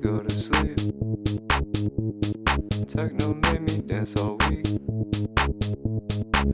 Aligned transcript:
Go 0.00 0.20
to 0.20 0.39
techno 2.90 3.34
made 3.34 3.60
me 3.60 3.80
dance 3.82 4.20
all 4.20 4.36
week. 4.48 4.64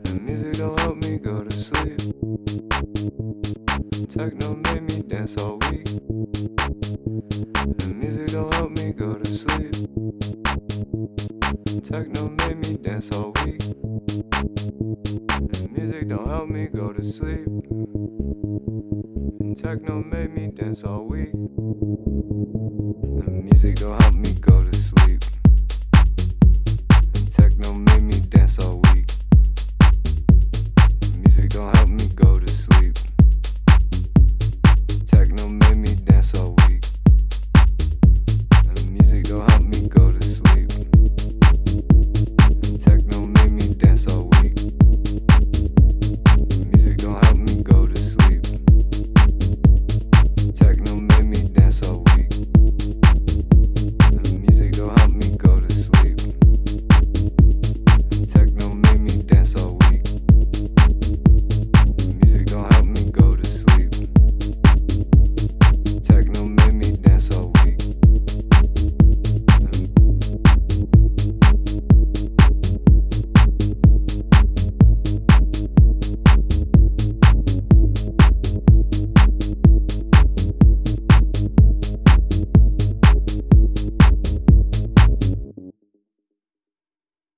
The 0.03 0.19
music 0.21 0.53
don't 0.53 0.79
help 0.81 0.97
me 1.03 1.17
go 1.17 1.43
to 1.43 1.49
sleep. 1.49 1.97
Techno 4.07 4.53
made 4.53 4.83
me 4.83 5.01
dance 5.01 5.35
all 5.41 5.57
week. 5.71 5.85
The 7.79 7.91
music 7.95 8.27
don't 8.27 8.53
help 8.53 8.69
me 8.69 8.91
go 8.91 9.15
to 9.15 9.25
sleep. 9.25 9.73
Techno 11.83 12.29
made 12.29 12.57
me 12.67 12.77
dance 12.83 13.09
all 13.15 13.31
week. 13.43 13.59
The 15.57 15.69
music 15.71 16.07
don't 16.07 16.27
help 16.27 16.49
me 16.49 16.67
go 16.67 16.93
to 16.93 17.03
sleep. 17.03 17.47
Techno 19.57 20.03
made 20.03 20.35
me 20.35 20.51
dance 20.51 20.83
all 20.83 21.03
week. 21.03 21.31
The 23.25 23.31
music 23.31 23.77
don't 23.77 23.99
help 24.03 24.13
me. 24.13 24.26
don't 31.57 31.75
help 31.75 31.89
me. 31.89 31.96